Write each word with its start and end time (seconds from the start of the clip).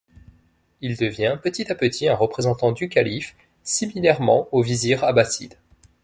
Il 0.81 0.97
devient 0.97 1.37
petit 1.43 1.71
à 1.71 1.75
petit 1.75 2.07
un 2.09 2.15
représentant 2.15 2.71
du 2.71 2.89
calife, 2.89 3.35
similairement 3.63 4.47
aux 4.51 4.63
vizirs 4.63 5.03
abassides. 5.03 5.59